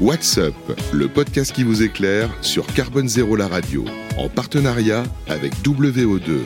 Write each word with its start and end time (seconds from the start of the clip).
What's 0.00 0.38
Up, 0.38 0.54
le 0.92 1.08
podcast 1.08 1.52
qui 1.52 1.64
vous 1.64 1.82
éclaire 1.82 2.30
sur 2.40 2.64
Carbone 2.66 3.08
Zéro 3.08 3.34
la 3.34 3.48
radio, 3.48 3.84
en 4.16 4.28
partenariat 4.28 5.02
avec 5.26 5.52
WO2. 5.64 6.38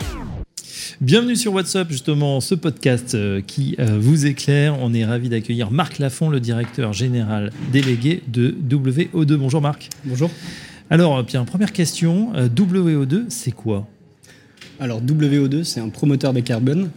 Bienvenue 1.03 1.37
sur 1.37 1.53
WhatsApp, 1.53 1.91
justement, 1.91 2.41
ce 2.41 2.55
podcast 2.55 3.15
euh, 3.15 3.43
qui 3.47 3.77
euh, 3.79 3.99
vous 4.01 4.25
éclaire. 4.25 4.79
On 4.81 4.95
est 4.95 5.05
ravi 5.05 5.29
d'accueillir 5.29 5.71
Marc 5.71 5.99
Lafont, 5.99 6.31
le 6.31 6.41
directeur 6.41 6.95
général 6.95 7.53
délégué 7.71 8.23
de 8.27 8.57
WO2. 8.71 9.35
Bonjour 9.35 9.61
Marc. 9.61 9.91
Bonjour. 10.07 10.31
Alors, 10.89 11.23
bien, 11.23 11.45
première 11.45 11.75
question, 11.75 12.33
euh, 12.35 12.49
WO2, 12.49 13.27
c'est 13.29 13.53
quoi? 13.53 13.87
Alors, 14.81 15.03
WO2, 15.03 15.65
c'est 15.65 15.81
un 15.81 15.91
promoteur 15.91 16.33
bas 16.33 16.41
carbone. 16.41 16.89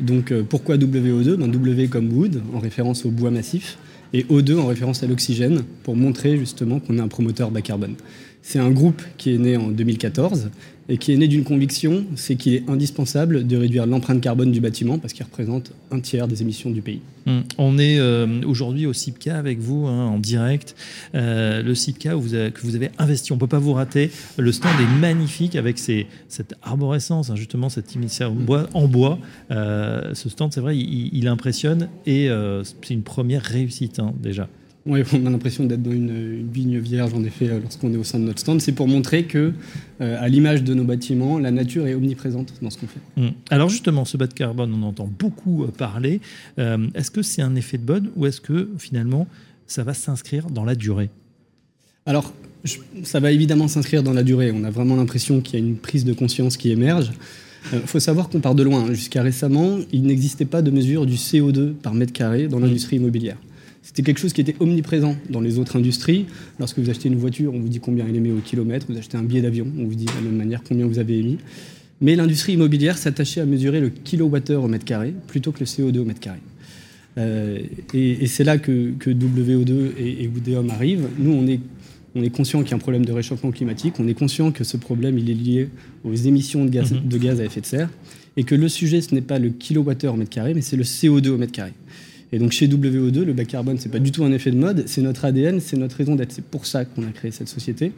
Donc, 0.00 0.34
pourquoi 0.48 0.76
WO2 0.76 1.36
ben, 1.36 1.46
W 1.46 1.86
comme 1.86 2.12
wood, 2.12 2.42
en 2.52 2.58
référence 2.58 3.04
au 3.04 3.10
bois 3.10 3.30
massif 3.30 3.78
et 4.12 4.24
O2 4.24 4.58
en 4.58 4.66
référence 4.66 5.02
à 5.02 5.06
l'oxygène, 5.06 5.64
pour 5.82 5.96
montrer 5.96 6.36
justement 6.36 6.80
qu'on 6.80 6.98
est 6.98 7.00
un 7.00 7.08
promoteur 7.08 7.50
bas 7.50 7.62
carbone. 7.62 7.94
C'est 8.42 8.58
un 8.58 8.70
groupe 8.70 9.02
qui 9.16 9.34
est 9.34 9.38
né 9.38 9.56
en 9.56 9.68
2014 9.68 10.50
et 10.90 10.98
qui 10.98 11.12
est 11.12 11.16
né 11.16 11.28
d'une 11.28 11.44
conviction, 11.44 12.04
c'est 12.16 12.34
qu'il 12.34 12.54
est 12.54 12.68
indispensable 12.68 13.46
de 13.46 13.56
réduire 13.56 13.86
l'empreinte 13.86 14.20
carbone 14.20 14.50
du 14.50 14.60
bâtiment 14.60 14.98
parce 14.98 15.12
qu'il 15.12 15.24
représente 15.24 15.72
un 15.92 16.00
tiers 16.00 16.26
des 16.26 16.42
émissions 16.42 16.68
du 16.70 16.82
pays. 16.82 17.00
Hum, 17.26 17.44
on 17.58 17.78
est 17.78 18.00
euh, 18.00 18.40
aujourd'hui 18.44 18.86
au 18.86 18.92
CIPCA 18.92 19.38
avec 19.38 19.60
vous 19.60 19.86
hein, 19.86 20.06
en 20.06 20.18
direct. 20.18 20.74
Euh, 21.14 21.62
le 21.62 21.76
CIPCA 21.76 22.16
où 22.16 22.20
vous 22.20 22.34
avez, 22.34 22.50
que 22.50 22.62
vous 22.62 22.74
avez 22.74 22.90
investi, 22.98 23.30
on 23.30 23.36
ne 23.36 23.40
peut 23.40 23.46
pas 23.46 23.60
vous 23.60 23.72
rater. 23.72 24.10
Le 24.36 24.50
stand 24.50 24.72
est 24.80 24.98
magnifique 25.00 25.54
avec 25.54 25.78
cette 25.78 26.54
arborescence, 26.60 27.30
hein, 27.30 27.36
justement 27.36 27.68
cette 27.68 27.94
en 28.20 28.30
bois. 28.30 28.68
En 28.74 28.88
bois. 28.88 29.18
Euh, 29.52 30.12
ce 30.14 30.28
stand, 30.28 30.52
c'est 30.52 30.60
vrai, 30.60 30.76
il, 30.76 31.28
impressionne 31.28 31.88
et 32.06 32.28
c'est 32.62 32.92
une 32.92 33.02
première 33.02 33.42
réussite 33.42 34.00
hein, 34.00 34.12
déjà. 34.20 34.48
Oui, 34.90 35.02
on 35.12 35.24
a 35.24 35.30
l'impression 35.30 35.64
d'être 35.64 35.82
dans 35.82 35.92
une, 35.92 36.50
vigne 36.52 36.80
vierge, 36.80 37.14
en 37.14 37.22
effet, 37.22 37.48
euh, 37.48 37.60
lorsqu'on 37.60 37.92
est 37.94 37.96
au 37.96 38.02
sein 38.02 38.18
de 38.18 38.24
notre 38.24 38.40
stand. 38.40 38.60
C'est 38.60 38.72
pour 38.72 38.88
montrer 38.88 39.22
que, 39.22 39.52
euh, 40.00 40.16
à 40.20 40.28
l'image 40.28 40.64
de 40.64 40.74
nos 40.74 40.82
bâtiments, 40.82 41.38
la 41.38 41.52
nature 41.52 41.86
est 41.86 41.94
omniprésente 41.94 42.54
dans 42.60 42.70
ce 42.70 42.78
qu'on 42.78 42.88
fait. 42.88 43.00
Mmh. 43.16 43.28
Alors 43.50 43.68
justement, 43.68 44.04
ce 44.04 44.16
bas 44.16 44.26
de 44.26 44.34
carbone, 44.34 44.74
on 44.74 44.82
entend 44.82 45.08
beaucoup 45.18 45.62
euh, 45.62 45.68
parler. 45.68 46.20
est-ce 46.58 47.12
que 47.12 47.22
c'est 47.22 47.40
un 47.40 47.54
effet 47.54 47.78
de 47.78 47.84
bonne 47.84 48.10
ou 48.16 48.26
est-ce 48.26 48.40
que 48.40 48.68
finalement, 48.78 49.28
ça 49.68 49.84
va 49.84 49.94
s'inscrire 49.94 50.50
dans 50.50 50.64
la 50.64 50.74
durée? 50.74 51.10
Alors, 52.04 52.34
ça 53.04 53.20
va 53.20 53.30
évidemment 53.30 53.68
s'inscrire 53.68 54.02
dans 54.02 54.12
la 54.12 54.24
durée. 54.24 54.50
On 54.52 54.64
a 54.64 54.70
vraiment 54.70 54.96
l'impression 54.96 55.40
qu'il 55.40 55.60
y 55.60 55.62
a 55.62 55.64
une 55.64 55.76
prise 55.76 56.04
de 56.04 56.12
conscience 56.12 56.56
qui 56.56 56.70
émerge. 56.72 57.12
Il 57.72 57.78
faut 57.80 58.00
savoir 58.00 58.28
qu'on 58.28 58.40
part 58.40 58.56
de 58.56 58.64
loin. 58.64 58.92
Jusqu'à 58.92 59.22
récemment, 59.22 59.78
il 59.92 60.02
n'existait 60.02 60.46
pas 60.46 60.62
de 60.62 60.72
mesure 60.72 61.06
du 61.06 61.14
CO2 61.14 61.74
par 61.74 61.94
mètre 61.94 62.12
carré 62.12 62.48
dans 62.48 62.58
mmh. 62.58 62.64
l'industrie 62.64 62.96
immobilière. 62.96 63.36
C'était 63.82 64.02
quelque 64.02 64.20
chose 64.20 64.32
qui 64.32 64.40
était 64.40 64.56
omniprésent 64.60 65.16
dans 65.30 65.40
les 65.40 65.58
autres 65.58 65.76
industries. 65.76 66.26
Lorsque 66.58 66.78
vous 66.78 66.90
achetez 66.90 67.08
une 67.08 67.16
voiture, 67.16 67.54
on 67.54 67.60
vous 67.60 67.68
dit 67.68 67.80
combien 67.80 68.06
elle 68.06 68.16
émet 68.16 68.30
au 68.30 68.40
kilomètre. 68.40 68.86
Vous 68.88 68.98
achetez 68.98 69.16
un 69.16 69.22
billet 69.22 69.40
d'avion, 69.40 69.66
on 69.78 69.84
vous 69.84 69.94
dit 69.94 70.04
de 70.04 70.12
la 70.12 70.20
même 70.20 70.36
manière 70.36 70.62
combien 70.62 70.86
vous 70.86 70.98
avez 70.98 71.18
émis. 71.18 71.38
Mais 72.00 72.16
l'industrie 72.16 72.54
immobilière 72.54 72.96
s'attachait 72.98 73.40
à 73.40 73.46
mesurer 73.46 73.80
le 73.80 73.90
kilowattheure 73.90 74.64
au 74.64 74.68
mètre 74.68 74.84
carré 74.84 75.14
plutôt 75.26 75.52
que 75.52 75.60
le 75.60 75.66
CO2 75.66 75.98
au 75.98 76.04
mètre 76.04 76.20
carré. 76.20 76.38
Euh, 77.18 77.58
et, 77.92 78.26
c'est 78.26 78.44
là 78.44 78.58
que, 78.58 78.92
WO2 79.02 79.90
et, 79.98 80.24
et 80.24 80.70
arrivent. 80.70 81.08
Nous, 81.18 81.32
on 81.32 81.46
est, 81.46 81.60
on 82.14 82.22
est 82.22 82.30
conscient 82.30 82.60
qu'il 82.62 82.70
y 82.70 82.74
a 82.74 82.76
un 82.76 82.80
problème 82.80 83.04
de 83.04 83.12
réchauffement 83.12 83.50
climatique. 83.50 83.94
On 83.98 84.08
est 84.08 84.14
conscient 84.14 84.52
que 84.52 84.64
ce 84.64 84.76
problème 84.76 85.18
il 85.18 85.30
est 85.30 85.34
lié 85.34 85.68
aux 86.04 86.14
émissions 86.14 86.64
de 86.64 86.70
gaz, 86.70 86.92
mm-hmm. 86.92 87.08
de 87.08 87.18
gaz 87.18 87.40
à 87.40 87.44
effet 87.44 87.60
de 87.60 87.66
serre. 87.66 87.90
Et 88.36 88.44
que 88.44 88.54
le 88.54 88.68
sujet, 88.68 89.00
ce 89.00 89.14
n'est 89.14 89.20
pas 89.20 89.38
le 89.38 89.50
kilowattheure 89.50 90.14
au 90.14 90.16
mètre 90.16 90.30
carré, 90.30 90.54
mais 90.54 90.62
c'est 90.62 90.76
le 90.76 90.84
CO2 90.84 91.28
au 91.30 91.36
mètre 91.36 91.52
carré. 91.52 91.72
Et 92.32 92.38
donc 92.38 92.52
chez 92.52 92.68
WO2, 92.68 93.22
le 93.22 93.32
bas 93.32 93.44
carbone, 93.44 93.78
c'est 93.78 93.88
pas 93.88 93.98
du 93.98 94.12
tout 94.12 94.24
un 94.24 94.32
effet 94.32 94.50
de 94.50 94.56
mode, 94.56 94.84
c'est 94.86 95.02
notre 95.02 95.24
ADN, 95.24 95.60
c'est 95.60 95.76
notre 95.76 95.96
raison 95.96 96.14
d'être. 96.14 96.32
C'est 96.32 96.44
pour 96.44 96.66
ça 96.66 96.84
qu'on 96.84 97.02
a 97.02 97.10
créé 97.10 97.30
cette 97.30 97.48
société. 97.48 97.92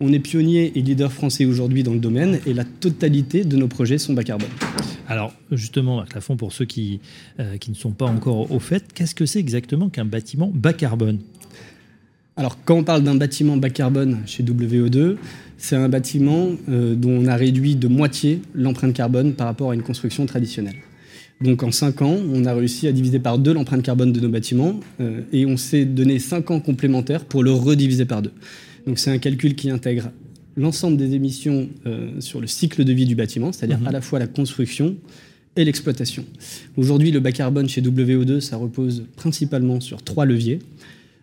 On 0.00 0.12
est 0.12 0.18
pionnier 0.18 0.72
et 0.74 0.82
leader 0.82 1.12
français 1.12 1.44
aujourd'hui 1.44 1.82
dans 1.82 1.92
le 1.92 1.98
domaine 1.98 2.40
et 2.46 2.54
la 2.54 2.64
totalité 2.64 3.44
de 3.44 3.56
nos 3.56 3.68
projets 3.68 3.98
sont 3.98 4.14
bas 4.14 4.24
carbone. 4.24 4.48
Alors 5.08 5.34
justement, 5.52 5.96
Marc 5.96 6.14
Lafont, 6.14 6.36
pour 6.36 6.52
ceux 6.52 6.64
qui, 6.64 7.00
euh, 7.38 7.56
qui 7.58 7.70
ne 7.70 7.76
sont 7.76 7.90
pas 7.92 8.06
encore 8.06 8.50
au 8.50 8.60
fait, 8.60 8.92
qu'est-ce 8.94 9.14
que 9.14 9.26
c'est 9.26 9.40
exactement 9.40 9.88
qu'un 9.88 10.04
bâtiment 10.04 10.50
bas 10.54 10.72
carbone? 10.72 11.18
Alors, 12.36 12.56
quand 12.64 12.76
on 12.76 12.84
parle 12.84 13.02
d'un 13.02 13.16
bâtiment 13.16 13.58
bas 13.58 13.68
carbone 13.68 14.20
chez 14.24 14.42
WO2, 14.42 15.16
c'est 15.58 15.76
un 15.76 15.90
bâtiment 15.90 16.48
euh, 16.70 16.94
dont 16.94 17.10
on 17.10 17.26
a 17.26 17.36
réduit 17.36 17.76
de 17.76 17.86
moitié 17.86 18.40
l'empreinte 18.54 18.94
carbone 18.94 19.34
par 19.34 19.46
rapport 19.46 19.72
à 19.72 19.74
une 19.74 19.82
construction 19.82 20.24
traditionnelle. 20.24 20.76
Donc 21.40 21.62
en 21.62 21.72
5 21.72 22.02
ans, 22.02 22.18
on 22.32 22.44
a 22.44 22.52
réussi 22.52 22.86
à 22.86 22.92
diviser 22.92 23.18
par 23.18 23.38
deux 23.38 23.54
l'empreinte 23.54 23.82
carbone 23.82 24.12
de 24.12 24.20
nos 24.20 24.28
bâtiments 24.28 24.78
euh, 25.00 25.22
et 25.32 25.46
on 25.46 25.56
s'est 25.56 25.86
donné 25.86 26.18
5 26.18 26.50
ans 26.50 26.60
complémentaires 26.60 27.24
pour 27.24 27.42
le 27.42 27.52
rediviser 27.52 28.04
par 28.04 28.20
deux. 28.20 28.32
Donc 28.86 28.98
c'est 28.98 29.10
un 29.10 29.18
calcul 29.18 29.54
qui 29.54 29.70
intègre 29.70 30.10
l'ensemble 30.56 30.98
des 30.98 31.14
émissions 31.14 31.70
euh, 31.86 32.20
sur 32.20 32.42
le 32.42 32.46
cycle 32.46 32.84
de 32.84 32.92
vie 32.92 33.06
du 33.06 33.14
bâtiment, 33.14 33.52
c'est-à-dire 33.52 33.80
mhm. 33.80 33.86
à 33.86 33.92
la 33.92 34.00
fois 34.02 34.18
la 34.18 34.26
construction 34.26 34.96
et 35.56 35.64
l'exploitation. 35.64 36.26
Aujourd'hui, 36.76 37.10
le 37.10 37.20
bas 37.20 37.32
carbone 37.32 37.68
chez 37.68 37.80
WO2, 37.80 38.40
ça 38.40 38.56
repose 38.58 39.04
principalement 39.16 39.80
sur 39.80 40.02
trois 40.02 40.26
leviers. 40.26 40.58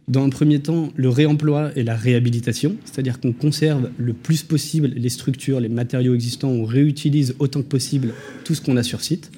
Dans 0.07 0.23
un 0.23 0.29
premier 0.29 0.59
temps, 0.59 0.89
le 0.95 1.09
réemploi 1.09 1.71
et 1.75 1.83
la 1.83 1.95
réhabilitation, 1.95 2.77
c'est-à-dire 2.85 3.19
qu'on 3.19 3.33
conserve 3.33 3.91
le 3.97 4.13
plus 4.13 4.41
possible 4.41 4.87
les 4.95 5.09
structures, 5.09 5.59
les 5.59 5.69
matériaux 5.69 6.15
existants, 6.15 6.49
on 6.49 6.65
réutilise 6.65 7.35
autant 7.39 7.61
que 7.61 7.67
possible 7.67 8.13
tout 8.45 8.55
ce 8.55 8.61
qu'on 8.61 8.77
a 8.77 8.83
sur 8.83 9.01
site. 9.01 9.31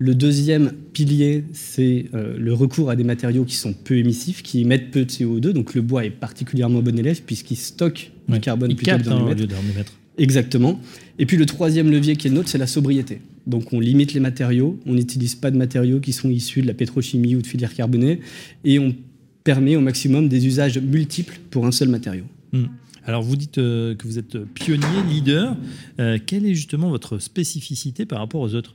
Le 0.00 0.14
deuxième 0.14 0.72
pilier, 0.92 1.44
c'est 1.52 2.06
euh, 2.14 2.36
le 2.38 2.54
recours 2.54 2.88
à 2.88 2.96
des 2.96 3.02
matériaux 3.02 3.44
qui 3.44 3.56
sont 3.56 3.72
peu 3.72 3.96
émissifs, 3.96 4.42
qui 4.42 4.60
émettent 4.60 4.92
peu 4.92 5.04
de 5.04 5.10
CO2. 5.10 5.50
Donc 5.50 5.74
le 5.74 5.82
bois 5.82 6.04
est 6.04 6.10
particulièrement 6.10 6.80
bon 6.82 6.96
élève 6.96 7.22
puisqu'il 7.22 7.56
stocke 7.56 8.12
du 8.28 8.38
carbone 8.38 8.74
plutôt 8.76 8.96
que 8.96 9.02
d'en 9.02 9.28
émettre. 9.28 9.92
Exactement. 10.18 10.80
Et 11.18 11.26
puis 11.26 11.36
le 11.36 11.46
troisième 11.46 11.90
levier 11.90 12.16
qui 12.16 12.26
est 12.26 12.30
le 12.30 12.36
nôtre, 12.36 12.48
c'est 12.48 12.58
la 12.58 12.66
sobriété. 12.66 13.20
Donc 13.46 13.72
on 13.72 13.80
limite 13.80 14.12
les 14.12 14.20
matériaux, 14.20 14.78
on 14.86 14.94
n'utilise 14.94 15.34
pas 15.34 15.50
de 15.50 15.56
matériaux 15.56 16.00
qui 16.00 16.12
sont 16.12 16.28
issus 16.28 16.60
de 16.62 16.66
la 16.66 16.74
pétrochimie 16.74 17.34
ou 17.34 17.42
de 17.42 17.46
filières 17.46 17.74
carbonées, 17.74 18.20
et 18.64 18.78
on 18.78 18.94
permet 19.42 19.76
au 19.76 19.80
maximum 19.80 20.28
des 20.28 20.46
usages 20.46 20.78
multiples 20.78 21.38
pour 21.50 21.66
un 21.66 21.72
seul 21.72 21.88
matériau. 21.88 22.24
Hmm. 22.52 22.66
Alors 23.04 23.22
vous 23.22 23.36
dites 23.36 23.58
euh, 23.58 23.94
que 23.94 24.06
vous 24.06 24.18
êtes 24.18 24.36
pionnier, 24.54 24.86
leader. 25.08 25.56
Euh, 25.98 26.18
quelle 26.24 26.44
est 26.44 26.54
justement 26.54 26.90
votre 26.90 27.18
spécificité 27.18 28.04
par 28.04 28.18
rapport 28.18 28.42
aux 28.42 28.54
autres? 28.54 28.74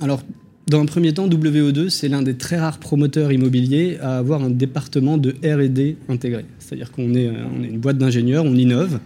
Alors, 0.00 0.22
dans 0.68 0.80
un 0.80 0.86
premier 0.86 1.14
temps, 1.14 1.28
WO2, 1.28 1.90
c'est 1.90 2.08
l'un 2.08 2.22
des 2.22 2.34
très 2.34 2.58
rares 2.58 2.78
promoteurs 2.78 3.32
immobiliers 3.32 3.98
à 4.00 4.18
avoir 4.18 4.42
un 4.42 4.50
département 4.50 5.16
de 5.16 5.30
RD 5.44 5.96
intégré. 6.08 6.44
C'est-à-dire 6.58 6.90
qu'on 6.90 7.14
est, 7.14 7.30
on 7.30 7.62
est 7.62 7.68
une 7.68 7.78
boîte 7.78 7.98
d'ingénieurs, 7.98 8.44
on 8.44 8.54
innove. 8.54 8.98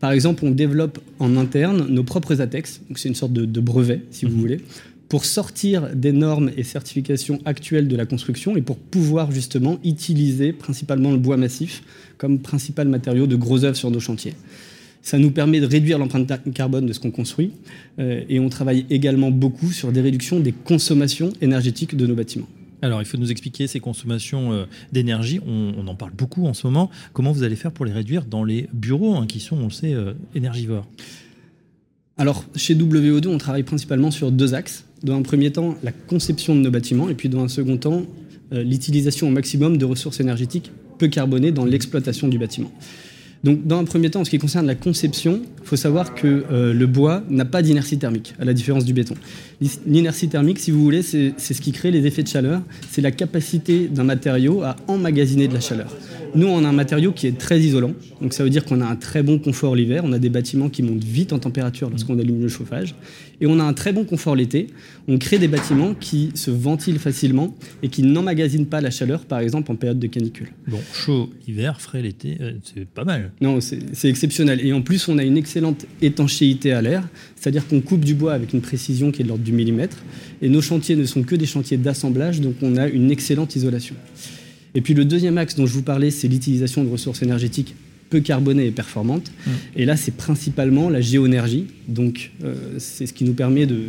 Par 0.00 0.10
exemple, 0.10 0.44
on 0.44 0.50
développe 0.50 0.98
en 1.20 1.36
interne 1.36 1.86
nos 1.88 2.02
propres 2.02 2.40
ATEX, 2.40 2.80
donc 2.88 2.98
c'est 2.98 3.08
une 3.08 3.14
sorte 3.14 3.32
de, 3.32 3.60
brevet, 3.60 4.00
si 4.10 4.24
vous 4.24 4.32
mhm. 4.32 4.40
voulez, 4.40 4.60
pour 5.08 5.24
sortir 5.24 5.94
des 5.94 6.10
normes 6.10 6.50
et 6.56 6.64
certifications 6.64 7.38
actuelles 7.44 7.86
de 7.86 7.94
la 7.94 8.06
construction 8.06 8.56
et 8.56 8.62
pour 8.62 8.78
pouvoir 8.78 9.30
justement 9.30 9.78
utiliser 9.84 10.52
principalement 10.52 11.12
le 11.12 11.18
bois 11.18 11.36
massif 11.36 11.84
comme 12.18 12.40
principal 12.40 12.88
matériau 12.88 13.26
de 13.26 13.36
gros 13.36 13.64
œuvres 13.64 13.76
sur 13.76 13.90
nos 13.90 14.00
chantiers. 14.00 14.34
Ça 15.02 15.18
nous 15.18 15.32
permet 15.32 15.60
de 15.60 15.66
réduire 15.66 15.98
l'empreinte 15.98 16.30
carbone 16.54 16.86
de 16.86 16.92
ce 16.92 17.00
qu'on 17.00 17.10
construit. 17.10 17.52
Euh, 17.98 18.22
et 18.28 18.38
on 18.38 18.48
travaille 18.48 18.86
également 18.88 19.30
beaucoup 19.32 19.72
sur 19.72 19.90
des 19.90 20.00
réductions 20.00 20.38
des 20.38 20.52
consommations 20.52 21.32
énergétiques 21.40 21.96
de 21.96 22.06
nos 22.06 22.14
bâtiments. 22.14 22.48
Alors, 22.82 23.02
il 23.02 23.04
faut 23.04 23.16
nous 23.16 23.30
expliquer 23.30 23.66
ces 23.66 23.80
consommations 23.80 24.52
euh, 24.52 24.64
d'énergie. 24.92 25.40
On, 25.46 25.86
en 25.86 25.94
parle 25.94 26.12
beaucoup 26.12 26.46
en 26.46 26.54
ce 26.54 26.66
moment. 26.66 26.88
Comment 27.12 27.32
vous 27.32 27.42
allez 27.42 27.56
faire 27.56 27.72
pour 27.72 27.84
les 27.84 27.92
réduire 27.92 28.24
dans 28.24 28.44
les 28.44 28.68
bureaux 28.72 29.16
hein, 29.16 29.26
qui 29.26 29.40
sont, 29.40 29.56
on 29.56 29.64
le 29.64 29.70
sait, 29.70 29.92
euh, 29.92 30.14
énergivores? 30.34 30.86
Alors, 32.16 32.44
chez 32.54 32.74
WO2, 32.74 33.26
on 33.26 33.38
travaille 33.38 33.62
principalement 33.64 34.10
sur 34.10 34.30
deux 34.30 34.54
axes. 34.54 34.84
Dans 35.02 35.16
un 35.16 35.22
premier 35.22 35.50
temps, 35.50 35.76
la 35.82 35.92
conception 35.92 36.54
de 36.54 36.60
nos 36.60 36.70
bâtiments, 36.70 37.08
et 37.08 37.14
puis 37.14 37.28
dans 37.28 37.42
un 37.42 37.48
second 37.48 37.76
temps, 37.76 38.02
l'utilisation 38.52 39.28
au 39.28 39.30
maximum 39.30 39.78
de 39.78 39.84
ressources 39.86 40.20
énergétiques 40.20 40.70
peu 40.98 41.08
carbonées 41.08 41.52
dans 41.52 41.64
l'exploitation 41.64 42.28
du 42.28 42.38
bâtiment. 42.38 42.70
Donc, 43.44 43.66
dans 43.66 43.78
un 43.78 43.84
premier 43.84 44.08
temps, 44.08 44.20
en 44.20 44.24
ce 44.24 44.30
qui 44.30 44.38
concerne 44.38 44.66
la 44.66 44.76
conception, 44.76 45.40
il 45.62 45.66
faut 45.66 45.76
savoir 45.76 46.14
que 46.14 46.44
euh, 46.50 46.72
le 46.72 46.86
bois 46.86 47.22
n'a 47.28 47.44
pas 47.44 47.60
d'inertie 47.62 47.98
thermique, 47.98 48.34
à 48.38 48.44
la 48.44 48.52
différence 48.52 48.84
du 48.84 48.92
béton. 48.92 49.14
L'inertie 49.86 50.28
thermique, 50.28 50.60
si 50.60 50.70
vous 50.70 50.82
voulez, 50.82 51.02
c'est 51.02 51.34
ce 51.38 51.60
qui 51.60 51.72
crée 51.72 51.90
les 51.90 52.06
effets 52.06 52.22
de 52.22 52.28
chaleur. 52.28 52.62
C'est 52.90 53.00
la 53.00 53.10
capacité 53.10 53.88
d'un 53.88 54.04
matériau 54.04 54.62
à 54.62 54.76
emmagasiner 54.86 55.48
de 55.48 55.54
la 55.54 55.60
chaleur. 55.60 55.94
Nous, 56.34 56.46
on 56.46 56.64
a 56.64 56.68
un 56.68 56.72
matériau 56.72 57.12
qui 57.12 57.26
est 57.26 57.36
très 57.36 57.60
isolant. 57.60 57.92
Donc, 58.22 58.32
ça 58.32 58.42
veut 58.42 58.48
dire 58.48 58.64
qu'on 58.64 58.80
a 58.80 58.86
un 58.86 58.96
très 58.96 59.22
bon 59.22 59.38
confort 59.38 59.76
l'hiver. 59.76 60.02
On 60.04 60.12
a 60.12 60.18
des 60.18 60.30
bâtiments 60.30 60.70
qui 60.70 60.82
montent 60.82 61.04
vite 61.04 61.32
en 61.34 61.38
température 61.38 61.90
lorsqu'on 61.90 62.18
allume 62.18 62.40
le 62.40 62.48
chauffage. 62.48 62.94
Et 63.42 63.46
on 63.46 63.58
a 63.58 63.64
un 63.64 63.74
très 63.74 63.92
bon 63.92 64.04
confort 64.04 64.34
l'été. 64.34 64.68
On 65.08 65.18
crée 65.18 65.38
des 65.38 65.48
bâtiments 65.48 65.94
qui 65.94 66.30
se 66.34 66.50
ventilent 66.50 66.98
facilement 66.98 67.54
et 67.82 67.88
qui 67.88 68.02
n'emmagasinent 68.02 68.66
pas 68.66 68.80
la 68.80 68.90
chaleur, 68.90 69.26
par 69.26 69.40
exemple, 69.40 69.70
en 69.70 69.74
période 69.74 69.98
de 69.98 70.06
canicule. 70.06 70.48
Bon, 70.68 70.78
chaud 70.94 71.28
hiver, 71.46 71.80
frais 71.80 72.00
l'été, 72.00 72.38
euh, 72.40 72.52
c'est 72.62 72.86
pas 72.86 73.04
mal. 73.04 73.32
Non, 73.42 73.58
c'est 73.60 74.08
exceptionnel. 74.08 74.64
Et 74.64 74.72
en 74.72 74.80
plus, 74.80 75.08
on 75.08 75.18
a 75.18 75.24
une 75.24 75.36
excellente 75.36 75.84
étanchéité 76.00 76.72
à 76.72 76.80
l'air. 76.80 77.06
C'est-à-dire 77.36 77.66
qu'on 77.66 77.80
coupe 77.80 78.04
du 78.04 78.14
bois 78.14 78.32
avec 78.32 78.54
une 78.54 78.62
précision 78.62 79.10
qui 79.10 79.20
est 79.20 79.24
de 79.24 79.28
l'ordre 79.28 79.44
du 79.44 79.52
millimètre. 79.52 79.98
Et 80.40 80.48
nos 80.48 80.62
chantiers 80.62 80.96
ne 80.96 81.04
sont 81.04 81.24
que 81.24 81.34
des 81.34 81.46
chantiers 81.46 81.76
d'assemblage, 81.76 82.40
donc 82.40 82.54
on 82.62 82.76
a 82.76 82.86
une 82.86 83.10
excellente 83.10 83.54
isolation. 83.54 83.96
Et 84.74 84.80
puis 84.80 84.94
le 84.94 85.04
deuxième 85.04 85.38
axe 85.38 85.54
dont 85.54 85.66
je 85.66 85.74
vous 85.74 85.82
parlais, 85.82 86.10
c'est 86.10 86.28
l'utilisation 86.28 86.84
de 86.84 86.88
ressources 86.88 87.22
énergétiques 87.22 87.74
peu 88.12 88.20
carbonées 88.20 88.66
et 88.66 88.70
performantes. 88.70 89.32
Mmh. 89.46 89.50
Et 89.76 89.84
là, 89.86 89.96
c'est 89.96 90.14
principalement 90.14 90.90
la 90.90 91.00
géoénergie. 91.00 91.66
Donc, 91.88 92.32
euh, 92.44 92.54
c'est 92.76 93.06
ce 93.06 93.14
qui 93.14 93.24
nous 93.24 93.32
permet 93.32 93.64
de, 93.64 93.84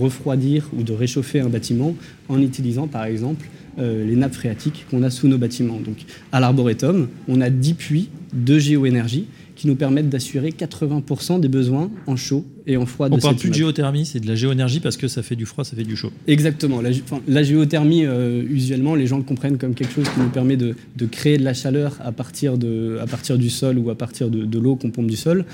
refroidir 0.00 0.70
ou 0.74 0.82
de 0.82 0.94
réchauffer 0.94 1.40
un 1.40 1.50
bâtiment 1.50 1.94
en 2.30 2.40
utilisant, 2.40 2.86
par 2.86 3.04
exemple, 3.04 3.46
euh, 3.78 4.06
les 4.06 4.16
nappes 4.16 4.34
phréatiques 4.34 4.86
qu'on 4.90 5.02
a 5.02 5.10
sous 5.10 5.28
nos 5.28 5.36
bâtiments. 5.36 5.78
Donc, 5.78 5.98
à 6.32 6.40
l'Arboretum, 6.40 7.08
on 7.28 7.42
a 7.42 7.50
10 7.50 7.74
puits 7.74 8.08
de 8.32 8.58
géoénergie 8.58 9.26
qui 9.56 9.66
nous 9.66 9.76
permettent 9.76 10.08
d'assurer 10.08 10.50
80% 10.50 11.40
des 11.40 11.48
besoins 11.48 11.90
en 12.06 12.16
chaud 12.16 12.46
et 12.66 12.76
en 12.76 12.86
froid. 12.86 13.08
On 13.10 13.18
parle 13.18 13.36
plus 13.36 13.50
de 13.50 13.54
géothermie, 13.54 14.06
c'est 14.06 14.20
de 14.20 14.26
la 14.26 14.34
géoénergie 14.34 14.80
parce 14.80 14.96
que 14.96 15.08
ça 15.08 15.22
fait 15.22 15.36
du 15.36 15.46
froid, 15.46 15.64
ça 15.64 15.76
fait 15.76 15.84
du 15.84 15.96
chaud. 15.96 16.10
Exactement. 16.26 16.80
La, 17.28 17.42
géothermie, 17.42 18.04
euh, 18.04 18.42
usuellement, 18.48 18.94
les 18.94 19.06
gens 19.06 19.18
le 19.18 19.22
comprennent 19.22 19.58
comme 19.58 19.74
quelque 19.74 19.92
chose 19.92 20.08
qui 20.08 20.20
nous 20.20 20.28
permet 20.28 20.56
de, 20.56 20.74
créer 21.10 21.38
de 21.38 21.44
la 21.44 21.54
chaleur 21.54 21.96
à 22.04 22.12
partir, 22.12 22.58
de, 22.58 22.98
à 23.00 23.06
partir 23.06 23.38
du 23.38 23.50
sol 23.50 23.78
ou 23.78 23.90
à 23.90 23.94
partir 23.94 24.30
de, 24.30 24.44
de 24.44 24.58
l'eau 24.58 24.76
qu'on 24.76 24.90
pompe 24.90 25.06
du 25.06 25.16
sol. 25.16 25.44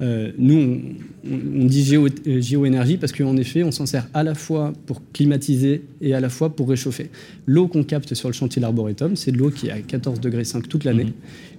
Euh, 0.00 0.30
nous, 0.38 0.80
on, 1.28 1.64
dit 1.64 1.84
géo, 1.84 2.06
euh, 2.06 2.40
géoénergie 2.40 2.98
parce 2.98 3.12
qu'en 3.12 3.36
effet, 3.36 3.64
on 3.64 3.72
s'en 3.72 3.84
sert 3.84 4.06
à 4.14 4.22
la 4.22 4.34
fois 4.36 4.72
pour 4.86 5.02
climatiser 5.12 5.82
et 6.00 6.14
à 6.14 6.20
la 6.20 6.28
fois 6.28 6.54
pour 6.54 6.68
réchauffer. 6.68 7.10
L'eau 7.46 7.66
qu'on 7.66 7.82
capte 7.82 8.14
sur 8.14 8.28
le 8.28 8.32
chantier 8.32 8.62
l'Arboretum, 8.62 9.16
c'est 9.16 9.32
de 9.32 9.38
l'eau 9.38 9.50
qui 9.50 9.68
est 9.68 9.72
à 9.72 9.80
14 9.80 10.20
degrés 10.20 10.44
5 10.44 10.68
toute 10.68 10.84
l'année, 10.84 11.04
mhm. 11.04 11.12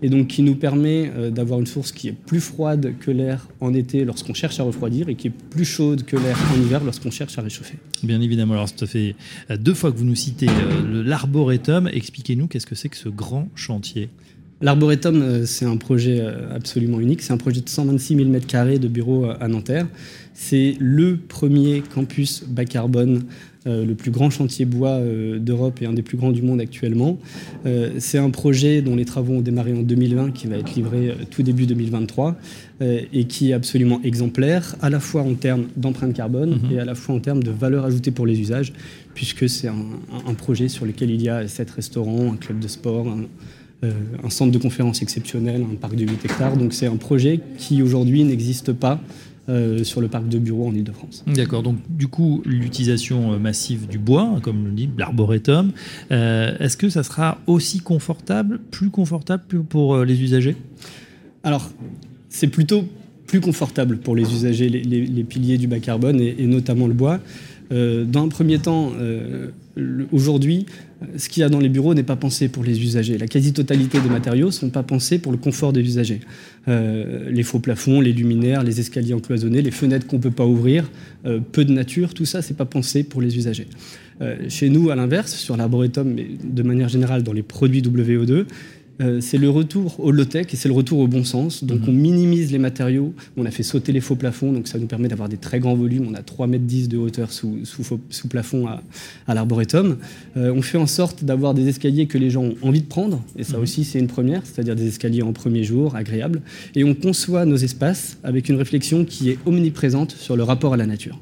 et 0.04 0.10
donc 0.10 0.28
qui 0.28 0.42
nous 0.42 0.56
permet 0.56 1.12
d'avoir 1.32 1.60
une 1.60 1.68
source 1.68 1.92
qui 1.92 2.08
est 2.08 2.14
plus 2.14 2.40
froide 2.40 2.94
que 3.02 3.12
l'air 3.12 3.48
en 3.60 3.74
été 3.74 4.06
lorsqu'on 4.06 4.34
cherche 4.34 4.60
à 4.62 4.64
refroidir, 4.64 4.99
et 5.08 5.16
qui 5.16 5.28
est 5.28 5.34
plus 5.52 5.66
chaude 5.66 6.04
que 6.04 6.18
l'air 6.18 6.38
en 6.52 6.62
hiver 6.62 6.84
lorsqu'on 6.84 7.12
cherche 7.12 7.38
à 7.38 7.42
réchauffer. 7.42 7.76
Bien 8.04 8.20
évidemment. 8.22 8.54
Alors, 8.54 8.68
ça 8.68 8.88
fait 8.88 9.16
deux 9.60 9.74
fois 9.74 9.92
que 9.92 9.98
vous 9.98 10.06
nous 10.06 10.16
citez 10.16 10.48
l'Arboretum. 10.92 11.88
Expliquez-nous 11.88 12.48
qu'est-ce 12.48 12.68
que 12.68 12.76
c'est 12.76 12.90
que 12.90 12.98
ce 12.98 13.10
grand 13.10 13.48
chantier 13.56 14.10
L'Arboretum, 14.62 15.22
euh, 15.22 15.46
c'est 15.46 15.66
un 15.66 15.78
projet 15.78 16.20
euh, 16.20 16.54
absolument 16.54 17.00
unique. 17.00 17.22
C'est 17.22 17.32
un 17.32 17.38
projet 17.38 17.62
de 17.62 17.70
126 17.70 18.16
000 18.16 18.30
m2 18.30 18.78
de 18.78 18.88
bureaux 18.90 19.26
euh, 19.26 19.38
à 19.40 19.48
Nanterre. 19.48 19.88
C'est 20.42 20.76
le 20.80 21.18
premier 21.18 21.84
campus 21.94 22.46
bas 22.48 22.64
carbone, 22.64 23.24
le 23.66 23.94
plus 23.94 24.10
grand 24.10 24.30
chantier 24.30 24.64
bois 24.64 25.02
d'Europe 25.38 25.82
et 25.82 25.86
un 25.86 25.92
des 25.92 26.02
plus 26.02 26.16
grands 26.16 26.32
du 26.32 26.42
monde 26.42 26.62
actuellement. 26.62 27.20
c'est 27.98 28.18
un 28.18 28.30
projet 28.30 28.82
dont 28.82 28.96
les 28.96 29.04
travaux 29.04 29.34
ont 29.34 29.42
démarré 29.42 29.74
en 29.74 29.82
2020, 29.82 30.32
qui 30.32 30.48
va 30.48 30.56
être 30.56 30.74
livré 30.76 31.14
tout 31.30 31.44
début 31.44 31.66
2023 31.66 32.38
et 32.82 33.26
qui 33.26 33.50
est 33.50 33.54
absolument 33.54 34.00
exemplaire, 34.04 34.78
à 34.82 34.90
la 34.90 35.02
fois 35.02 35.24
en 35.24 35.34
termes 35.34 35.66
d'empreinte 35.76 36.14
carbone 36.14 36.62
mhm. 36.64 36.72
et 36.72 36.80
à 36.80 36.86
la 36.86 36.96
fois 36.96 37.16
en 37.16 37.20
termes 37.20 37.44
de 37.44 37.52
valeur 37.52 37.84
ajoutée 37.84 38.12
pour 38.12 38.26
les 38.26 38.40
usages, 38.40 38.72
puisque 39.14 39.50
c'est 39.50 39.68
un, 39.68 39.86
un, 40.26 40.34
projet 40.36 40.70
sur 40.70 40.86
lequel 40.86 41.12
il 41.12 41.22
y 41.22 41.28
a 41.28 41.46
sept 41.50 41.70
restaurants, 41.70 42.32
un 42.32 42.38
club 42.38 42.60
de 42.60 42.70
sport, 42.70 43.10
un, 43.10 43.26
euh, 43.86 43.92
un 44.26 44.30
centre 44.30 44.52
de 44.52 44.58
conférence 44.58 45.02
exceptionnel, 45.02 45.64
un 45.72 45.76
parc 45.76 45.96
de 45.96 46.04
8 46.04 46.26
hectares. 46.26 46.58
Donc 46.58 46.74
c'est 46.74 46.88
un 46.88 46.98
projet 46.98 47.40
qui 47.58 47.82
aujourd'hui 47.82 48.26
n'existe 48.26 48.74
pas 48.74 49.00
euh, 49.50 49.84
sur 49.84 50.00
le 50.00 50.08
parc 50.08 50.28
de 50.28 50.38
bureaux 50.38 50.68
en 50.68 50.74
Ile-de-France. 50.74 51.24
D'accord, 51.28 51.64
donc 51.64 51.78
du 51.90 52.08
coup, 52.08 52.42
l'utilisation 52.46 53.34
euh, 53.34 53.40
massive 53.40 53.88
du 53.88 53.98
bois, 53.98 54.22
hein, 54.22 54.40
comme 54.42 54.66
le 54.66 54.72
dit 54.72 54.90
l'arboretum, 54.98 55.72
est-ce 56.10 56.78
que 56.78 56.90
ça 56.90 57.04
sera 57.04 57.40
aussi 57.48 57.80
confortable, 57.80 58.60
plus 58.72 58.90
confortable 58.90 59.44
pour 59.68 59.98
les 60.04 60.22
usagers? 60.22 60.56
Alors, 61.44 61.72
c'est 62.30 62.48
plutôt 62.48 62.86
plus 63.28 63.42
confortable 63.42 63.98
pour 63.98 64.16
les 64.16 64.34
usagers, 64.34 64.70
les, 64.70 65.24
piliers 65.24 65.58
du 65.58 65.68
bas 65.68 65.80
carbone 65.80 66.20
et, 66.20 66.36
et 66.40 66.48
notamment 66.48 66.88
le 66.88 66.94
bois. 66.94 67.20
Dans 67.72 68.24
un 68.24 68.28
premier 68.30 68.60
temps, 68.60 68.94
aujourd'hui, 70.12 70.66
ce 71.18 71.30
qu'il 71.30 71.42
y 71.42 71.44
a 71.44 71.50
dans 71.50 71.60
les 71.60 71.70
bureaux 71.70 71.94
n'est 71.94 72.04
pas 72.04 72.16
pensé 72.16 72.50
pour 72.50 72.64
les 72.64 72.82
usagers. 72.82 73.18
La 73.18 73.28
quasi-totalité 73.28 74.02
des 74.02 74.10
matériaux 74.10 74.48
ne 74.48 74.52
sont 74.52 74.70
pas 74.70 74.84
pensés 74.84 75.20
pour 75.20 75.32
le 75.32 75.38
confort 75.38 75.72
des 75.72 75.82
usagers. 75.82 76.20
Euh, 76.68 77.30
les 77.30 77.44
faux 77.44 77.60
plafonds, 77.60 78.02
les 78.02 78.12
luminaires, 78.12 78.64
les 78.64 78.80
escaliers 78.80 79.14
encloisonnés, 79.14 79.62
les 79.62 79.72
fenêtres 79.72 80.08
qu'on 80.08 80.18
ne 80.18 80.22
peut 80.22 80.32
pas 80.32 80.46
ouvrir, 80.46 80.90
euh, 81.26 81.40
peu 81.40 81.64
de 81.64 81.72
nature, 81.72 82.14
tout 82.14 82.26
ça, 82.26 82.42
c'est 82.42 82.58
pas 82.58 82.66
pensé 82.66 83.04
pour 83.04 83.22
les 83.22 83.38
usagers. 83.38 83.68
Euh, 84.22 84.36
chez 84.50 84.70
nous, 84.70 84.90
à 84.90 84.96
l'inverse, 84.96 85.34
sur 85.36 85.56
l'Arboretum, 85.56 86.14
mais 86.14 86.28
de 86.44 86.64
manière 86.64 86.90
générale 86.90 87.24
dans 87.24 87.34
les 87.34 87.44
produits 87.44 87.82
WO2, 87.82 88.46
euh, 89.02 89.22
c'est 89.22 89.38
le 89.38 89.50
retour 89.50 90.00
au 90.00 90.12
low-tech 90.12 90.48
et 90.52 90.56
c'est 90.58 90.68
le 90.68 90.74
retour 90.74 91.00
au 91.00 91.08
bon 91.08 91.24
sens. 91.24 91.64
Donc 91.64 91.82
mhm. 91.82 91.90
on 91.90 91.92
minimise 91.94 92.52
les 92.52 92.58
matériaux, 92.58 93.14
on 93.38 93.46
a 93.46 93.52
fait 93.52 93.64
sauter 93.64 93.92
les 93.92 94.02
faux 94.02 94.16
plafonds, 94.16 94.52
donc 94.52 94.68
ça 94.68 94.78
nous 94.78 94.88
permet 94.88 95.08
d'avoir 95.08 95.30
des 95.30 95.38
très 95.38 95.60
grands 95.60 95.76
volumes. 95.76 96.06
On 96.10 96.14
a 96.14 96.22
3,10 96.22 96.48
mètres 96.48 96.90
de 96.90 96.98
hauteur 96.98 97.32
sous, 97.32 97.60
sous, 97.64 98.28
plafond 98.28 98.68
à, 98.68 99.34
l'arboretum. 99.34 99.98
Euh, 100.36 100.54
on 100.54 100.62
fait 100.62 100.78
en 100.78 100.88
sorte 100.88 101.24
d'avoir 101.24 101.54
des 101.54 101.68
escaliers 101.68 102.08
que 102.08 102.18
les 102.18 102.30
gens 102.30 102.44
ont 102.44 102.56
envie 102.62 102.82
de 102.82 102.88
prendre, 102.88 103.24
et 103.38 103.44
ça 103.44 103.58
mhm. 103.58 103.64
aussi 103.64 103.86
c'est 103.86 104.00
une 104.00 104.08
première, 104.08 104.46
c'est-à-dire 104.46 104.76
des 104.76 104.88
escaliers 104.88 105.22
en 105.22 105.34
premier 105.34 105.64
jour, 105.64 105.96
agréables. 105.96 106.42
Et 106.76 106.84
on 106.84 106.94
conçoit 106.94 107.46
nos 107.46 107.58
espaces 107.58 108.18
avec 108.24 108.50
une 108.50 108.58
réflexion 108.58 109.06
qui 109.06 109.30
est 109.30 109.38
omniprésente 109.46 110.12
sur 110.12 110.36
le 110.36 110.44
rapport 110.44 110.74
à 110.74 110.78
la 110.78 110.86
nature. 110.86 111.20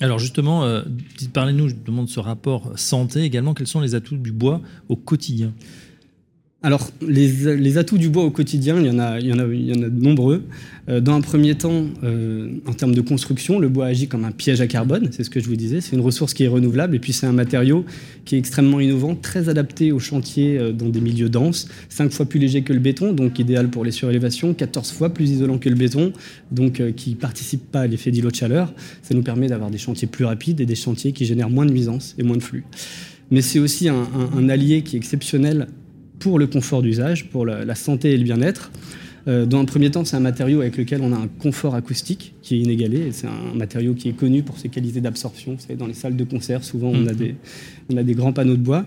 Alors 0.00 0.18
justement, 0.18 0.64
euh, 0.64 0.82
parlez-nous 1.32 1.68
de 1.72 2.08
ce 2.08 2.18
rapport 2.18 2.72
santé 2.74 3.22
également. 3.22 3.54
Quels 3.54 3.68
sont 3.68 3.80
les 3.80 3.94
atouts 3.94 4.16
du 4.16 4.32
bois 4.32 4.60
au 4.88 4.96
quotidien? 4.96 5.52
Alors, 6.64 6.90
les, 7.04 7.76
atouts 7.76 7.98
du 7.98 8.08
bois 8.08 8.22
au 8.22 8.30
quotidien, 8.30 8.78
il 8.78 8.86
y 8.86 8.90
en 8.90 9.00
a, 9.00 9.18
il 9.18 9.26
y 9.26 9.32
en 9.32 9.40
a, 9.40 9.46
il 9.46 9.66
y 9.66 9.72
en 9.72 9.82
a 9.82 9.88
de 9.88 10.00
nombreux. 10.00 10.44
Euh, 10.88 11.00
dans 11.00 11.14
un 11.14 11.20
premier 11.20 11.56
temps, 11.56 11.86
euh, 12.04 12.50
en 12.66 12.72
termes 12.72 12.94
de 12.94 13.00
construction, 13.00 13.58
le 13.58 13.68
bois 13.68 13.86
agit 13.86 14.06
comme 14.06 14.24
un 14.24 14.30
piège 14.30 14.60
à 14.60 14.68
carbone, 14.68 15.08
c'est 15.10 15.24
ce 15.24 15.30
que 15.30 15.40
je 15.40 15.48
vous 15.48 15.56
disais. 15.56 15.80
C'est 15.80 15.96
une 15.96 16.02
ressource 16.02 16.34
qui 16.34 16.44
est 16.44 16.48
renouvelable 16.48 16.94
et 16.94 17.00
puis 17.00 17.12
c'est 17.12 17.26
un 17.26 17.32
matériau 17.32 17.84
qui 18.24 18.36
est 18.36 18.38
extrêmement 18.38 18.78
innovant, 18.78 19.16
très 19.16 19.48
adapté 19.48 19.90
aux 19.90 19.98
chantiers 19.98 20.56
euh, 20.56 20.72
dans 20.72 20.88
des 20.88 21.00
milieux 21.00 21.28
denses, 21.28 21.66
5 21.88 22.12
fois 22.12 22.26
plus 22.26 22.38
léger 22.38 22.62
que 22.62 22.72
le 22.72 22.78
béton, 22.78 23.12
donc 23.12 23.40
idéal 23.40 23.68
pour 23.68 23.84
les 23.84 23.90
surélévations, 23.90 24.54
14 24.54 24.92
fois 24.92 25.12
plus 25.12 25.30
isolant 25.30 25.58
que 25.58 25.68
le 25.68 25.74
béton, 25.74 26.12
donc 26.52 26.80
qui 26.94 27.10
ne 27.10 27.16
participe 27.16 27.72
pas 27.72 27.80
à 27.80 27.86
l'effet 27.88 28.12
d'îlot 28.12 28.30
de 28.30 28.36
chaleur. 28.36 28.72
Ça 29.02 29.16
nous 29.16 29.22
permet 29.22 29.48
d'avoir 29.48 29.70
des 29.70 29.78
chantiers 29.78 30.06
plus 30.06 30.26
rapides 30.26 30.60
et 30.60 30.66
des 30.66 30.76
chantiers 30.76 31.10
qui 31.10 31.26
génèrent 31.26 31.50
moins 31.50 31.66
de 31.66 31.72
nuisances 31.72 32.14
et 32.18 32.22
moins 32.22 32.36
de 32.36 32.42
flux. 32.42 32.64
Mais 33.32 33.40
c'est 33.40 33.58
aussi 33.58 33.88
un, 33.88 34.06
un 34.36 34.48
allié 34.48 34.82
qui 34.82 34.94
est 34.94 34.98
exceptionnel 34.98 35.66
pour 36.22 36.38
le 36.38 36.46
confort 36.46 36.82
d'usage, 36.82 37.26
pour 37.26 37.44
la, 37.44 37.74
santé 37.74 38.12
et 38.12 38.16
le 38.16 38.22
bien-être. 38.22 38.70
Euh, 39.28 39.46
dans 39.46 39.60
un 39.60 39.64
premier 39.64 39.90
temps, 39.90 40.04
c'est 40.04 40.16
un 40.16 40.20
matériau 40.20 40.60
avec 40.60 40.76
lequel 40.76 41.00
on 41.02 41.12
a 41.12 41.16
un 41.16 41.28
confort 41.28 41.74
acoustique 41.74 42.34
qui 42.42 42.56
est 42.56 42.58
inégalé. 42.58 43.12
C'est 43.12 43.28
un 43.28 43.54
matériau 43.54 43.94
qui 43.94 44.08
est 44.08 44.12
connu 44.12 44.42
pour 44.42 44.58
ses 44.58 44.68
qualités 44.68 45.00
d'absorption. 45.00 45.54
Vous 45.54 45.60
savez, 45.60 45.76
dans 45.76 45.86
les 45.86 45.94
salles 45.94 46.16
de 46.16 46.24
concert, 46.24 46.64
souvent, 46.64 46.88
on, 46.88 47.06
a 47.06 47.12
mhm. 47.12 47.16
des, 47.16 47.34
on 47.92 47.96
a 47.96 48.02
des 48.02 48.14
grands 48.14 48.32
panneaux 48.32 48.56
de 48.56 48.62
bois. 48.62 48.84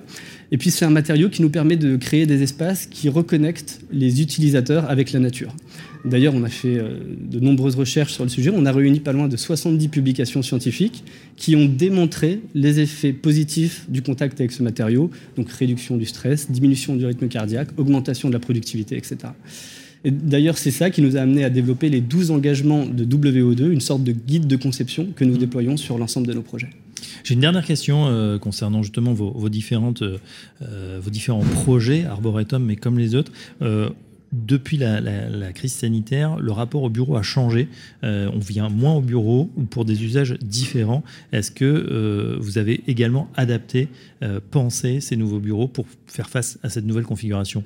Et 0.51 0.57
puis, 0.57 0.71
c'est 0.71 0.85
un 0.85 0.89
matériau 0.89 1.29
qui 1.29 1.41
nous 1.41 1.49
permet 1.49 1.77
de 1.77 1.95
créer 1.95 2.25
des 2.25 2.43
espaces 2.43 2.85
qui 2.85 3.09
reconnectent 3.09 3.81
les 3.91 4.21
utilisateurs 4.21 4.89
avec 4.89 5.11
la 5.11 5.19
nature. 5.19 5.55
D'ailleurs, 6.03 6.35
on 6.35 6.43
a 6.43 6.49
fait 6.49 6.77
euh, 6.77 6.99
de 7.19 7.39
nombreuses 7.39 7.75
recherches 7.75 8.13
sur 8.13 8.23
le 8.23 8.29
sujet. 8.29 8.51
On 8.53 8.65
a 8.65 8.71
réuni 8.71 8.99
pas 8.99 9.11
loin 9.11 9.27
de 9.27 9.37
70 9.37 9.87
publications 9.87 10.43
scientifiques 10.43 11.03
qui 11.35 11.55
ont 11.55 11.65
démontré 11.65 12.41
les 12.53 12.79
effets 12.79 13.13
positifs 13.13 13.85
du 13.89 14.01
contact 14.03 14.39
avec 14.39 14.51
ce 14.51 14.61
matériau, 14.61 15.09
donc 15.35 15.49
réduction 15.49 15.97
du 15.97 16.05
stress, 16.05 16.51
diminution 16.51 16.95
du 16.95 17.05
rythme 17.05 17.27
cardiaque, 17.27 17.69
augmentation 17.77 18.29
de 18.29 18.33
la 18.33 18.39
productivité, 18.39 18.97
etc. 18.97 19.17
Et 20.05 20.11
d'ailleurs, 20.11 20.57
c'est 20.57 20.71
ça 20.71 20.89
qui 20.89 21.01
nous 21.01 21.17
a 21.17 21.21
amené 21.21 21.43
à 21.43 21.49
développer 21.49 21.89
les 21.89 21.99
12 21.99 22.31
engagements 22.31 22.85
de 22.85 23.03
WO2, 23.03 23.69
une 23.69 23.81
sorte 23.81 24.03
de 24.03 24.13
guide 24.13 24.47
de 24.47 24.55
conception 24.55 25.07
que 25.15 25.25
nous 25.25 25.37
déployons 25.37 25.75
sur 25.75 25.97
l'ensemble 25.97 26.27
de 26.27 26.33
nos 26.33 26.41
projets. 26.41 26.69
J'ai 27.23 27.33
une 27.33 27.41
dernière 27.41 27.65
question 27.65 28.07
euh, 28.07 28.37
concernant 28.37 28.83
justement 28.83 29.13
vos, 29.13 29.49
différentes, 29.49 30.03
euh, 30.03 30.99
vos 31.01 31.09
différents 31.09 31.39
projets, 31.39 32.05
Arboretum, 32.05 32.63
mais 32.63 32.77
comme 32.77 32.97
les 32.97 33.15
autres 33.15 33.31
depuis 34.35 34.77
la, 34.77 35.53
crise 35.53 35.73
sanitaire, 35.73 36.37
le 36.37 36.51
rapport 36.51 36.83
au 36.83 36.89
bureau 36.89 37.15
a 37.15 37.21
changé. 37.21 37.67
Euh, 38.03 38.29
on 38.33 38.39
vient 38.39 38.69
moins 38.69 38.95
au 38.95 39.01
bureau 39.01 39.49
ou 39.55 39.63
pour 39.63 39.85
des 39.85 40.03
usages 40.03 40.33
différents. 40.41 41.03
Est-ce 41.31 41.51
que 41.51 41.65
euh, 41.65 42.37
vous 42.39 42.57
avez 42.57 42.81
également 42.87 43.29
adapté, 43.35 43.87
euh, 44.23 44.39
pensé 44.51 44.99
ces 44.99 45.15
nouveaux 45.15 45.39
bureaux 45.39 45.67
pour 45.67 45.85
faire 46.07 46.29
face 46.29 46.59
à 46.63 46.69
cette 46.69 46.85
nouvelle 46.85 47.05
configuration? 47.05 47.63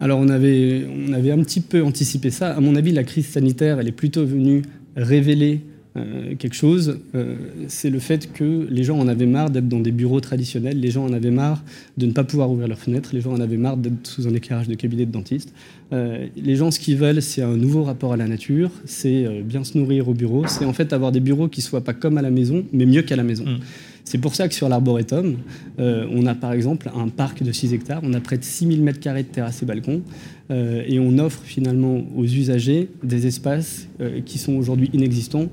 Alors 0.00 0.18
on 0.18 0.28
avait, 0.28 0.86
on 1.08 1.12
avait 1.12 1.30
un 1.30 1.38
petit 1.38 1.60
peu 1.60 1.82
anticipé 1.82 2.30
ça. 2.30 2.54
À 2.54 2.60
mon 2.60 2.76
avis, 2.76 2.92
la 2.92 3.04
crise 3.04 3.26
sanitaire, 3.26 3.80
elle 3.80 3.88
est 3.88 3.92
plutôt 3.92 4.26
venue 4.26 4.62
révéler 4.96 5.60
euh, 5.96 6.34
quelque 6.34 6.54
chose, 6.54 6.98
euh, 7.14 7.36
c'est 7.68 7.88
le 7.88 7.98
fait 8.00 8.30
que 8.32 8.66
les 8.68 8.84
gens 8.84 8.98
en 8.98 9.08
avaient 9.08 9.24
marre 9.24 9.48
d'être 9.48 9.68
dans 9.68 9.80
des 9.80 9.92
bureaux 9.92 10.20
traditionnels, 10.20 10.78
les 10.78 10.90
gens 10.90 11.06
en 11.06 11.12
avaient 11.12 11.30
marre 11.30 11.62
de 11.96 12.04
ne 12.04 12.12
pas 12.12 12.24
pouvoir 12.24 12.50
ouvrir 12.50 12.68
leurs 12.68 12.78
fenêtres, 12.78 13.10
les 13.14 13.22
gens 13.22 13.32
en 13.32 13.40
avaient 13.40 13.56
marre 13.56 13.78
d'être 13.78 14.06
sous 14.06 14.28
un 14.28 14.34
éclairage 14.34 14.68
de 14.68 14.74
cabinet 14.74 15.06
de 15.06 15.12
dentiste. 15.12 15.54
Euh, 15.92 16.26
les 16.36 16.56
gens, 16.56 16.70
ce 16.70 16.80
qu'ils 16.80 16.98
veulent, 16.98 17.22
c'est 17.22 17.40
un 17.40 17.56
nouveau 17.56 17.82
rapport 17.82 18.12
à 18.12 18.18
la 18.18 18.26
nature, 18.26 18.70
c'est 18.84 19.26
bien 19.42 19.64
se 19.64 19.78
nourrir 19.78 20.08
au 20.08 20.12
bureau, 20.12 20.46
c'est 20.46 20.66
en 20.66 20.74
fait 20.74 20.92
avoir 20.92 21.12
des 21.12 21.20
bureaux 21.20 21.48
qui 21.48 21.62
soient 21.62 21.84
pas 21.84 21.94
comme 21.94 22.18
à 22.18 22.22
la 22.22 22.30
maison, 22.30 22.64
mais 22.72 22.84
mieux 22.84 23.02
qu'à 23.02 23.16
la 23.16 23.24
maison. 23.24 23.44
Mmh. 23.44 23.58
C'est 24.06 24.18
pour 24.18 24.34
ça 24.34 24.48
que 24.48 24.54
sur 24.54 24.68
l'Arboretum, 24.68 25.36
on 25.78 26.26
a 26.26 26.34
par 26.34 26.52
exemple 26.52 26.90
un 26.96 27.08
parc 27.08 27.42
de 27.42 27.50
6 27.50 27.74
hectares, 27.74 28.00
on 28.04 28.14
a 28.14 28.20
près 28.20 28.38
de 28.38 28.44
6000 28.44 28.82
m2 28.82 29.16
de 29.16 29.22
terrasses 29.22 29.62
et 29.62 29.66
balcons, 29.66 30.00
et 30.48 30.98
on 31.00 31.18
offre 31.18 31.42
finalement 31.42 32.02
aux 32.16 32.24
usagers 32.24 32.88
des 33.02 33.26
espaces 33.26 33.88
qui 34.24 34.38
sont 34.38 34.54
aujourd'hui 34.54 34.90
inexistants 34.92 35.48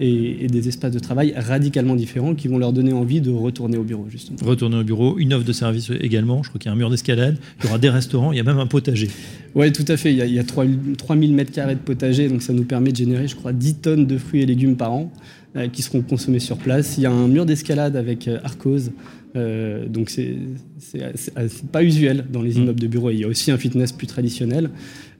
et, 0.00 0.46
des 0.48 0.68
espaces 0.68 0.92
de 0.92 0.98
travail 0.98 1.34
radicalement 1.36 1.96
différents 1.96 2.34
qui 2.34 2.48
vont 2.48 2.58
leur 2.58 2.72
donner 2.72 2.92
envie 2.92 3.20
de 3.20 3.30
retourner 3.30 3.76
au 3.76 3.84
bureau, 3.84 4.06
justement. 4.08 4.38
Retourner 4.42 4.76
au 4.76 4.84
bureau, 4.84 5.18
une 5.18 5.32
offre 5.34 5.44
de 5.44 5.52
service 5.52 5.90
également. 6.00 6.42
Je 6.42 6.48
crois 6.48 6.58
qu'il 6.58 6.68
y 6.68 6.70
a 6.70 6.74
un 6.74 6.78
mur 6.78 6.90
d'escalade, 6.90 7.38
il 7.60 7.66
y 7.66 7.68
aura 7.68 7.78
des 7.78 7.90
restaurants, 7.90 8.32
il 8.32 8.36
y 8.36 8.40
a 8.40 8.44
même 8.44 8.58
un 8.58 8.66
potager. 8.66 9.08
Oui, 9.54 9.70
tout 9.72 9.84
à 9.88 9.96
fait. 9.96 10.12
Il 10.12 10.16
y 10.16 10.22
a, 10.22 10.26
il 10.26 10.34
y 10.34 10.38
a 10.38 10.44
3000 10.44 11.32
mètres 11.32 11.52
carrés 11.52 11.74
de 11.74 11.80
potager, 11.80 12.28
donc 12.28 12.42
ça 12.42 12.52
nous 12.52 12.64
permet 12.64 12.90
de 12.90 12.96
générer, 12.96 13.28
je 13.28 13.36
crois, 13.36 13.52
10 13.52 13.74
tonnes 13.76 14.06
de 14.06 14.18
fruits 14.18 14.42
et 14.42 14.46
légumes 14.46 14.76
par 14.76 14.92
an 14.92 15.12
euh, 15.12 15.43
qui 15.72 15.82
seront 15.82 16.02
consommés 16.02 16.40
sur 16.40 16.56
place. 16.56 16.96
Il 16.98 17.02
y 17.02 17.06
a 17.06 17.10
un 17.10 17.28
mur 17.28 17.46
d'escalade 17.46 17.96
avec 17.96 18.28
euh, 18.28 18.38
Arcos. 18.44 18.90
Euh, 19.36 19.88
donc 19.88 20.10
c'est 20.10 20.36
pas 21.72 21.82
usuel 21.82 22.24
dans 22.32 22.42
les 22.42 22.54
mmh. 22.54 22.62
immeubles 22.62 22.80
de 22.80 22.86
bureau. 22.86 23.10
Il 23.10 23.18
y 23.18 23.24
a 23.24 23.28
aussi 23.28 23.50
un 23.50 23.58
fitness 23.58 23.92
plus 23.92 24.06
traditionnel. 24.06 24.70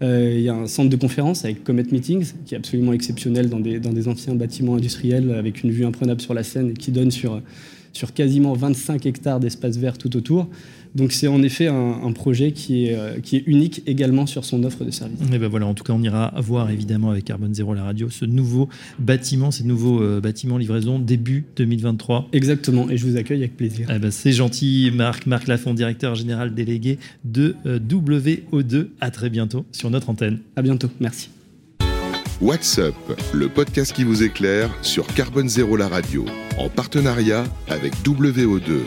il 0.01 0.41
y 0.41 0.49
a 0.49 0.55
un 0.55 0.67
centre 0.67 0.89
de 0.91 0.97
conférence 0.97 1.45
avec 1.45 1.65
Comet 1.65 1.85
Meetings 1.91 2.33
qui 2.47 2.55
est 2.55 2.59
absolument 2.59 2.93
exceptionnel 2.93 3.49
dans 3.49 3.61
des, 3.61 3.81
dans 3.81 3.93
des 3.93 4.07
anciens 4.07 4.35
bâtiments 4.37 4.77
industriels 4.77 5.33
avec 5.33 5.65
une 5.65 5.73
vue 5.73 5.85
imprenable 5.85 6.21
sur 6.21 6.33
la 6.33 6.45
Seine 6.45 6.71
et 6.71 6.75
qui 6.75 6.93
donne 6.93 7.11
sur, 7.11 7.41
sur 7.95 8.13
quasiment 8.13 8.53
25 8.53 9.07
hectares 9.07 9.41
d'espace 9.41 9.79
vert 9.79 9.97
tout 9.97 10.15
autour. 10.17 10.49
Donc 10.95 11.11
c'est 11.11 11.27
en 11.27 11.43
effet 11.43 11.67
un, 11.67 12.13
projet 12.13 12.53
qui 12.53 12.87
est, 12.87 12.95
euh, 12.95 13.19
qui 13.21 13.37
est 13.37 13.43
unique 13.47 13.83
également 13.87 14.27
sur 14.27 14.45
son 14.45 14.63
offre 14.63 14.85
de 14.85 14.93
service. 14.93 15.19
Et 15.33 15.39
ben 15.39 15.49
voilà, 15.49 15.67
en 15.67 15.75
tout 15.75 15.83
cas, 15.83 15.93
on 15.93 16.03
ira 16.03 16.33
voir 16.37 16.71
évidemment 16.71 17.11
avec 17.11 17.25
Carbone 17.25 17.53
Zéro 17.53 17.75
la 17.75 17.83
radio 17.83 18.09
ce 18.11 18.25
nouveau 18.25 18.69
bâtiment, 19.01 19.51
ces 19.51 19.65
nouveaux 19.65 20.01
euh, 20.01 20.21
bâtiments 20.21 20.57
livraison 20.57 21.01
début 21.01 21.47
2023. 21.57 22.29
Exactement, 22.33 22.89
et 22.91 22.97
je 22.97 23.07
vous 23.07 23.17
accueille 23.17 23.41
avec 23.41 23.57
plaisir. 23.57 23.89
Eh 23.93 23.99
ben, 23.99 24.13
c'est 24.13 24.33
gentil, 24.33 24.93
Marc, 24.95 25.27
Marc 25.27 25.49
Lafont, 25.49 25.75
directeur 25.75 26.15
général 26.15 26.55
délégué 26.55 26.99
de 27.25 27.57
euh, 27.67 27.81
WO2. 27.81 28.87
À 29.01 29.11
très 29.11 29.31
bientôt 29.31 29.65
sur 29.73 29.91
notre 29.91 30.11
antenne. 30.11 30.39
À 30.55 30.63
bientôt, 30.63 30.91
merci. 31.01 31.29
What's 32.41 32.79
Up, 32.79 32.95
le 33.33 33.49
podcast 33.49 33.93
qui 33.93 34.03
vous 34.03 34.25
éclaire 34.25 34.69
sur 34.83 35.07
Carbone 35.07 35.49
Zéro 35.49 35.77
la 35.77 35.87
radio, 35.87 36.25
en 36.59 36.69
partenariat 36.69 37.45
avec 37.69 37.95
WO2. 38.03 38.81